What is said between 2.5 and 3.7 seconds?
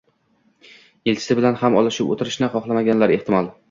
xohlamagandir. Ehtimol...